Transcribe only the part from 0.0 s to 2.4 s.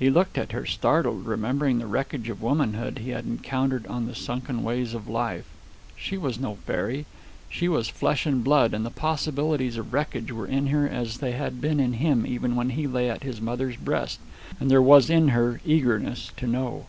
He looked at her, startled, remembering the wreckage